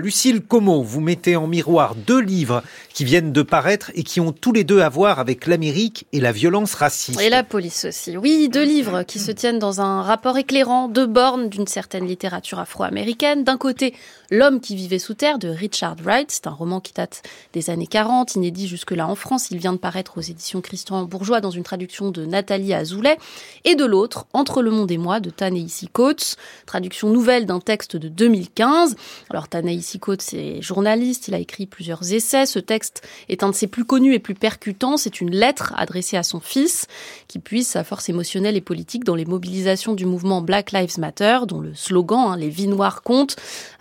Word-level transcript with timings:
Lucille 0.00 0.40
Como, 0.40 0.82
vous 0.82 1.00
mettez 1.00 1.36
en 1.36 1.46
miroir 1.46 1.94
deux 1.94 2.20
livres 2.20 2.62
qui 2.94 3.04
viennent 3.04 3.32
de 3.32 3.42
paraître 3.42 3.90
et 3.94 4.02
qui 4.02 4.18
ont 4.18 4.32
tous 4.32 4.52
les 4.52 4.64
deux 4.64 4.80
à 4.80 4.88
voir 4.88 5.18
avec 5.18 5.46
l'Amérique 5.46 6.06
et 6.12 6.20
la 6.20 6.32
violence 6.32 6.74
raciste. 6.74 7.20
Et 7.20 7.28
la 7.28 7.44
police 7.44 7.84
aussi. 7.84 8.16
Oui, 8.16 8.48
deux 8.48 8.64
livres 8.64 9.02
qui 9.02 9.18
se 9.18 9.30
tiennent 9.30 9.58
dans 9.58 9.80
un 9.80 10.02
rapport 10.02 10.38
éclairant, 10.38 10.88
deux 10.88 11.06
bornes 11.06 11.48
d'une 11.48 11.66
certaine 11.66 12.06
littérature 12.06 12.58
afro-américaine. 12.58 13.44
D'un 13.44 13.58
côté, 13.58 13.94
L'homme 14.32 14.60
qui 14.60 14.76
vivait 14.76 15.00
sous 15.00 15.14
terre 15.14 15.40
de 15.40 15.48
Richard 15.48 15.96
Wright, 16.04 16.30
c'est 16.30 16.46
un 16.46 16.52
roman 16.52 16.78
qui 16.78 16.92
date 16.92 17.22
des 17.52 17.68
années 17.68 17.88
40, 17.88 18.36
inédit 18.36 18.68
jusque-là 18.68 19.08
en 19.08 19.16
France. 19.16 19.50
Il 19.50 19.58
vient 19.58 19.72
de 19.72 19.78
paraître 19.78 20.18
aux 20.18 20.20
éditions 20.20 20.60
Christian 20.60 21.02
Bourgeois 21.02 21.40
dans 21.40 21.50
une 21.50 21.64
traduction 21.64 22.12
de 22.12 22.24
Nathalie 22.24 22.72
Azoulay. 22.72 23.18
Et 23.64 23.74
de 23.74 23.84
l'autre, 23.84 24.26
Entre 24.32 24.62
le 24.62 24.70
monde 24.70 24.92
et 24.92 24.98
moi 24.98 25.18
de 25.18 25.30
Tanaïsi 25.30 25.88
Coates, 25.88 26.36
traduction 26.64 27.10
nouvelle 27.10 27.44
d'un 27.44 27.58
texte 27.58 27.96
de 27.96 28.08
2015. 28.08 28.94
Alors 29.30 29.48
Tanaïsi 29.90 29.98
Coates 29.98 30.34
est 30.34 30.62
journaliste, 30.62 31.28
il 31.28 31.34
a 31.34 31.38
écrit 31.38 31.66
plusieurs 31.66 32.12
essais. 32.12 32.46
Ce 32.46 32.58
texte 32.58 33.02
est 33.28 33.42
un 33.42 33.48
de 33.48 33.54
ses 33.54 33.66
plus 33.66 33.84
connus 33.84 34.14
et 34.14 34.18
plus 34.18 34.34
percutants. 34.34 34.96
C'est 34.96 35.20
une 35.20 35.30
lettre 35.30 35.72
adressée 35.76 36.16
à 36.16 36.22
son 36.22 36.38
fils 36.38 36.86
qui 37.26 37.38
puise 37.38 37.66
sa 37.66 37.82
force 37.82 38.08
émotionnelle 38.08 38.56
et 38.56 38.60
politique 38.60 39.04
dans 39.04 39.14
les 39.14 39.24
mobilisations 39.24 39.94
du 39.94 40.06
mouvement 40.06 40.42
Black 40.42 40.72
Lives 40.72 40.98
Matter, 40.98 41.40
dont 41.48 41.60
le 41.60 41.74
slogan 41.74 42.32
hein, 42.32 42.36
Les 42.36 42.48
vies 42.48 42.68
noires 42.68 43.02
comptent 43.02 43.36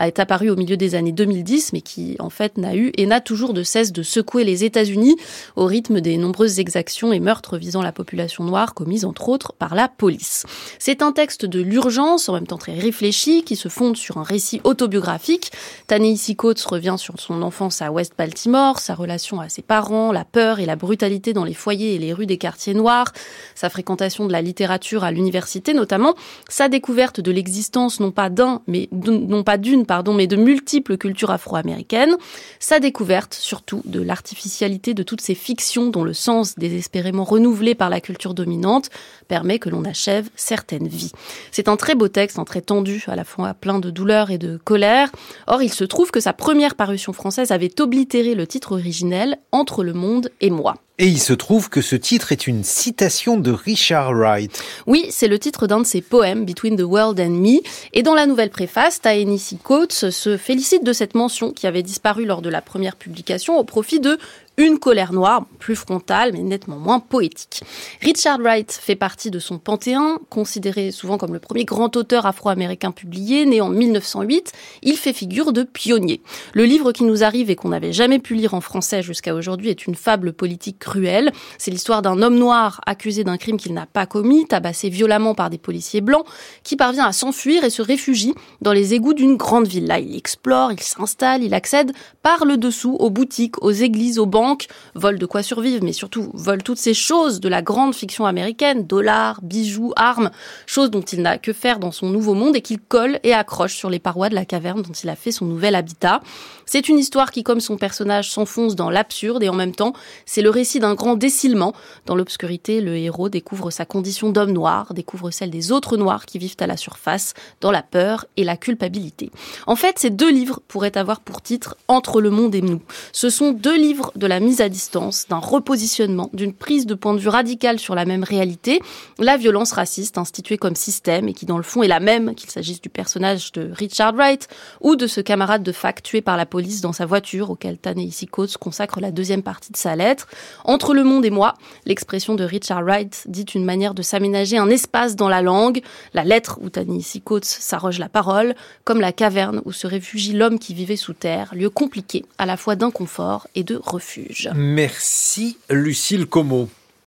été 0.00 0.20
apparu 0.20 0.50
au 0.50 0.56
milieu 0.56 0.76
des 0.76 0.94
années 0.94 1.12
2010, 1.12 1.72
mais 1.72 1.80
qui 1.80 2.16
en 2.18 2.30
fait 2.30 2.58
n'a 2.58 2.76
eu 2.76 2.92
et 2.96 3.06
n'a 3.06 3.20
toujours 3.20 3.54
de 3.54 3.62
cesse 3.62 3.92
de 3.92 4.02
secouer 4.02 4.44
les 4.44 4.64
États-Unis 4.64 5.16
au 5.56 5.64
rythme 5.64 6.00
des 6.00 6.16
nombreuses 6.18 6.58
exactions 6.58 7.12
et 7.12 7.20
meurtres 7.20 7.56
visant 7.56 7.82
la 7.82 7.92
population 7.92 8.44
noire 8.44 8.74
commises 8.74 9.04
entre 9.04 9.28
autres 9.28 9.52
par 9.54 9.74
la 9.74 9.88
police. 9.88 10.44
C'est 10.78 11.02
un 11.02 11.12
texte 11.12 11.46
de 11.46 11.60
l'urgence, 11.60 12.28
en 12.28 12.34
même 12.34 12.46
temps 12.46 12.58
très 12.58 12.74
réfléchi, 12.74 13.42
qui 13.44 13.56
se 13.56 13.68
fonde 13.68 13.96
sur 13.96 14.18
un 14.18 14.22
récit 14.22 14.60
autobiographique. 14.64 15.52
Ta-Nehisi 15.94 16.34
Coates 16.34 16.60
revient 16.62 16.96
sur 16.98 17.20
son 17.20 17.40
enfance 17.42 17.80
à 17.80 17.92
West 17.92 18.14
Baltimore, 18.18 18.80
sa 18.80 18.96
relation 18.96 19.38
à 19.38 19.48
ses 19.48 19.62
parents, 19.62 20.10
la 20.10 20.24
peur 20.24 20.58
et 20.58 20.66
la 20.66 20.74
brutalité 20.74 21.32
dans 21.32 21.44
les 21.44 21.54
foyers 21.54 21.94
et 21.94 21.98
les 21.98 22.12
rues 22.12 22.26
des 22.26 22.36
quartiers 22.36 22.74
noirs, 22.74 23.12
sa 23.54 23.70
fréquentation 23.70 24.26
de 24.26 24.32
la 24.32 24.42
littérature 24.42 25.04
à 25.04 25.12
l'université 25.12 25.72
notamment, 25.72 26.16
sa 26.48 26.68
découverte 26.68 27.20
de 27.20 27.30
l'existence 27.30 28.00
non 28.00 28.10
pas 28.10 28.28
d'un, 28.28 28.60
mais 28.66 28.88
non 28.90 29.44
pas 29.44 29.56
d'une, 29.56 29.86
pardon, 29.86 30.14
mais 30.14 30.26
de 30.26 30.34
multiples 30.34 30.98
cultures 30.98 31.30
afro-américaines, 31.30 32.16
sa 32.58 32.80
découverte 32.80 33.32
surtout 33.32 33.80
de 33.84 34.00
l'artificialité 34.00 34.94
de 34.94 35.04
toutes 35.04 35.20
ces 35.20 35.36
fictions 35.36 35.90
dont 35.90 36.02
le 36.02 36.12
sens 36.12 36.56
désespérément 36.56 37.22
renouvelé 37.22 37.76
par 37.76 37.88
la 37.88 38.00
culture 38.00 38.34
dominante 38.34 38.90
permet 39.28 39.60
que 39.60 39.70
l'on 39.70 39.84
achève 39.84 40.28
certaines 40.34 40.88
vies. 40.88 41.12
C'est 41.52 41.68
un 41.68 41.76
très 41.76 41.94
beau 41.94 42.08
texte, 42.08 42.40
un 42.40 42.44
très 42.44 42.62
tendu, 42.62 43.04
à 43.06 43.14
la 43.14 43.22
fois 43.22 43.54
plein 43.54 43.78
de 43.78 43.90
douleur 43.90 44.32
et 44.32 44.38
de 44.38 44.56
colère. 44.56 45.12
Or, 45.46 45.62
il 45.62 45.72
se 45.74 45.84
trouve 45.84 46.10
que 46.10 46.20
sa 46.20 46.32
première 46.32 46.74
parution 46.74 47.12
française 47.12 47.52
avait 47.52 47.80
oblitéré 47.80 48.34
le 48.34 48.46
titre 48.46 48.72
originel 48.72 49.38
Entre 49.52 49.84
le 49.84 49.92
monde 49.92 50.30
et 50.40 50.50
moi. 50.50 50.76
Et 51.00 51.08
il 51.08 51.18
se 51.18 51.32
trouve 51.32 51.70
que 51.70 51.80
ce 51.80 51.96
titre 51.96 52.30
est 52.30 52.46
une 52.46 52.62
citation 52.62 53.36
de 53.36 53.50
Richard 53.50 54.12
Wright. 54.12 54.62
Oui, 54.86 55.06
c'est 55.10 55.26
le 55.26 55.40
titre 55.40 55.66
d'un 55.66 55.80
de 55.80 55.86
ses 55.86 56.00
poèmes, 56.00 56.44
Between 56.44 56.76
the 56.76 56.82
World 56.82 57.18
and 57.18 57.30
Me. 57.30 57.62
Et 57.94 58.04
dans 58.04 58.14
la 58.14 58.26
nouvelle 58.26 58.50
préface, 58.50 59.00
Taenisi 59.00 59.56
Coates 59.56 60.10
se 60.10 60.36
félicite 60.36 60.84
de 60.84 60.92
cette 60.92 61.16
mention 61.16 61.50
qui 61.50 61.66
avait 61.66 61.82
disparu 61.82 62.26
lors 62.26 62.42
de 62.42 62.48
la 62.48 62.62
première 62.62 62.94
publication 62.94 63.58
au 63.58 63.64
profit 63.64 63.98
de 63.98 64.18
une 64.56 64.78
colère 64.78 65.12
noire, 65.12 65.46
plus 65.58 65.74
frontale, 65.74 66.30
mais 66.32 66.42
nettement 66.42 66.76
moins 66.76 67.00
poétique. 67.00 67.62
Richard 68.00 68.38
Wright 68.38 68.70
fait 68.70 68.94
partie 68.94 69.32
de 69.32 69.40
son 69.40 69.58
panthéon, 69.58 70.20
considéré 70.30 70.92
souvent 70.92 71.18
comme 71.18 71.32
le 71.32 71.40
premier 71.40 71.64
grand 71.64 71.96
auteur 71.96 72.24
afro-américain 72.24 72.92
publié, 72.92 73.46
né 73.46 73.60
en 73.60 73.68
1908. 73.68 74.52
Il 74.82 74.96
fait 74.96 75.12
figure 75.12 75.52
de 75.52 75.64
pionnier. 75.64 76.20
Le 76.52 76.64
livre 76.64 76.92
qui 76.92 77.02
nous 77.02 77.24
arrive 77.24 77.50
et 77.50 77.56
qu'on 77.56 77.70
n'avait 77.70 77.92
jamais 77.92 78.20
pu 78.20 78.34
lire 78.34 78.54
en 78.54 78.60
français 78.60 79.02
jusqu'à 79.02 79.34
aujourd'hui 79.34 79.70
est 79.70 79.88
une 79.88 79.96
fable 79.96 80.32
politique 80.32 80.78
cruelle. 80.84 81.32
C'est 81.58 81.70
l'histoire 81.70 82.02
d'un 82.02 82.22
homme 82.22 82.36
noir 82.36 82.80
accusé 82.86 83.24
d'un 83.24 83.38
crime 83.38 83.56
qu'il 83.56 83.74
n'a 83.74 83.86
pas 83.86 84.06
commis, 84.06 84.46
tabassé 84.46 84.88
violemment 84.90 85.34
par 85.34 85.50
des 85.50 85.58
policiers 85.58 86.00
blancs, 86.00 86.24
qui 86.62 86.76
parvient 86.76 87.06
à 87.06 87.12
s'enfuir 87.12 87.64
et 87.64 87.70
se 87.70 87.82
réfugie 87.82 88.34
dans 88.60 88.72
les 88.72 88.94
égouts 88.94 89.14
d'une 89.14 89.36
grande 89.36 89.66
ville. 89.66 89.86
Là, 89.86 89.98
il 89.98 90.14
explore, 90.14 90.72
il 90.72 90.80
s'installe, 90.80 91.42
il 91.42 91.54
accède 91.54 91.92
par 92.22 92.44
le 92.44 92.56
dessous 92.56 92.96
aux 93.00 93.10
boutiques, 93.10 93.62
aux 93.62 93.70
églises, 93.70 94.18
aux 94.18 94.26
banques, 94.26 94.66
vole 94.94 95.18
de 95.18 95.26
quoi 95.26 95.42
survivre, 95.42 95.82
mais 95.82 95.92
surtout 95.92 96.30
vole 96.34 96.62
toutes 96.62 96.78
ces 96.78 96.94
choses 96.94 97.40
de 97.40 97.48
la 97.48 97.62
grande 97.62 97.94
fiction 97.94 98.26
américaine, 98.26 98.86
dollars, 98.86 99.40
bijoux, 99.42 99.92
armes, 99.96 100.30
choses 100.66 100.90
dont 100.90 101.00
il 101.00 101.22
n'a 101.22 101.38
que 101.38 101.52
faire 101.52 101.78
dans 101.78 101.92
son 101.92 102.08
nouveau 102.08 102.34
monde 102.34 102.56
et 102.56 102.60
qu'il 102.60 102.78
colle 102.78 103.18
et 103.22 103.32
accroche 103.32 103.74
sur 103.74 103.90
les 103.90 103.98
parois 103.98 104.28
de 104.28 104.34
la 104.34 104.44
caverne 104.44 104.82
dont 104.82 104.92
il 104.92 105.08
a 105.08 105.16
fait 105.16 105.32
son 105.32 105.46
nouvel 105.46 105.74
habitat. 105.74 106.20
C'est 106.66 106.88
une 106.88 106.98
histoire 106.98 107.30
qui, 107.30 107.42
comme 107.42 107.60
son 107.60 107.76
personnage, 107.76 108.30
s'enfonce 108.30 108.74
dans 108.74 108.90
l'absurde 108.90 109.42
et 109.42 109.48
en 109.48 109.54
même 109.54 109.74
temps, 109.74 109.92
c'est 110.26 110.42
le 110.42 110.50
récit 110.50 110.73
d'un 110.80 110.94
grand 110.94 111.14
décilement. 111.14 111.74
Dans 112.06 112.16
l'obscurité, 112.16 112.80
le 112.80 112.96
héros 112.96 113.28
découvre 113.28 113.70
sa 113.70 113.84
condition 113.84 114.30
d'homme 114.30 114.52
noir, 114.52 114.94
découvre 114.94 115.30
celle 115.30 115.50
des 115.50 115.72
autres 115.72 115.96
noirs 115.96 116.26
qui 116.26 116.38
vivent 116.38 116.56
à 116.60 116.66
la 116.66 116.76
surface, 116.76 117.34
dans 117.60 117.70
la 117.70 117.82
peur 117.82 118.26
et 118.36 118.44
la 118.44 118.56
culpabilité. 118.56 119.30
En 119.66 119.76
fait, 119.76 119.98
ces 119.98 120.10
deux 120.10 120.30
livres 120.30 120.60
pourraient 120.68 120.96
avoir 120.96 121.20
pour 121.20 121.42
titre 121.42 121.76
Entre 121.88 122.20
le 122.20 122.30
monde 122.30 122.54
et 122.54 122.62
nous. 122.62 122.80
Ce 123.12 123.30
sont 123.30 123.52
deux 123.52 123.76
livres 123.76 124.12
de 124.16 124.26
la 124.26 124.40
mise 124.40 124.60
à 124.60 124.68
distance, 124.68 125.26
d'un 125.28 125.38
repositionnement, 125.38 126.30
d'une 126.32 126.52
prise 126.52 126.86
de 126.86 126.94
point 126.94 127.14
de 127.14 127.18
vue 127.18 127.28
radicale 127.28 127.78
sur 127.78 127.94
la 127.94 128.04
même 128.04 128.24
réalité, 128.24 128.80
la 129.18 129.36
violence 129.36 129.72
raciste 129.72 130.18
instituée 130.18 130.58
comme 130.58 130.76
système 130.76 131.28
et 131.28 131.34
qui 131.34 131.46
dans 131.46 131.56
le 131.56 131.62
fond 131.62 131.82
est 131.82 131.88
la 131.88 132.00
même, 132.00 132.34
qu'il 132.34 132.50
s'agisse 132.50 132.80
du 132.80 132.88
personnage 132.88 133.52
de 133.52 133.70
Richard 133.72 134.14
Wright 134.14 134.48
ou 134.80 134.96
de 134.96 135.06
ce 135.06 135.20
camarade 135.20 135.62
de 135.62 135.72
fac 135.72 136.02
tué 136.02 136.20
par 136.20 136.36
la 136.36 136.46
police 136.46 136.80
dans 136.80 136.92
sa 136.92 137.06
voiture 137.06 137.50
auquel 137.50 137.78
Ta-Nehisi 137.78 138.26
Coates 138.26 138.56
consacre 138.56 139.00
la 139.00 139.10
deuxième 139.10 139.42
partie 139.42 139.72
de 139.72 139.76
sa 139.76 139.96
lettre. 139.96 140.26
Entre 140.64 140.94
le 140.94 141.04
monde 141.04 141.24
et 141.24 141.30
moi, 141.30 141.54
l'expression 141.84 142.34
de 142.34 142.44
Richard 142.44 142.82
Wright 142.82 143.24
dit 143.28 143.44
une 143.54 143.64
manière 143.64 143.94
de 143.94 144.02
s'aménager 144.02 144.56
un 144.56 144.70
espace 144.70 145.14
dans 145.14 145.28
la 145.28 145.42
langue, 145.42 145.82
la 146.14 146.24
lettre 146.24 146.58
où 146.62 146.70
Ta-Nehisi 146.70 147.20
Coates 147.20 147.44
s'arroge 147.44 147.98
la 147.98 148.08
parole, 148.08 148.54
comme 148.84 149.00
la 149.00 149.12
caverne 149.12 149.60
où 149.66 149.72
se 149.72 149.86
réfugie 149.86 150.32
l'homme 150.32 150.58
qui 150.58 150.74
vivait 150.74 150.96
sous 150.96 151.12
terre, 151.12 151.54
lieu 151.54 151.68
compliqué 151.70 152.24
à 152.38 152.46
la 152.46 152.56
fois 152.56 152.76
d'inconfort 152.76 153.46
et 153.54 153.62
de 153.62 153.78
refuge. 153.82 154.50
Merci 154.54 155.58
Lucille 155.68 156.26
Como. 156.26 156.68